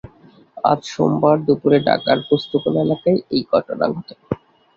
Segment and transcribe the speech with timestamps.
[0.63, 4.13] আজ সোমবার দুপুরে ঢাকার পোস্তগোলা এলাকায় এই ঘটনা ঘটে।